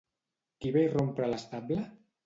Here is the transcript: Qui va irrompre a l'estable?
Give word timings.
Qui 0.63 0.71
va 0.79 0.83
irrompre 0.87 1.29
a 1.29 1.31
l'estable? 1.35 1.83